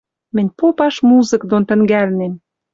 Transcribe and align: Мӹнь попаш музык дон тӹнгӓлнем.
Мӹнь 0.35 0.51
попаш 0.59 0.95
музык 1.09 1.41
дон 1.49 1.63
тӹнгӓлнем. 1.69 2.33